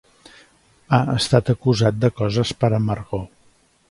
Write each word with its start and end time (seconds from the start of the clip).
Ha 0.97 0.99
estat 1.15 1.51
acusat 1.55 2.01
de 2.05 2.11
coses 2.21 2.53
per 2.63 2.73
amargor. 2.81 3.25